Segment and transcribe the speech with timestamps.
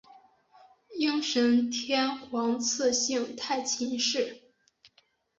[0.97, 4.41] 应神天皇赐姓太秦氏。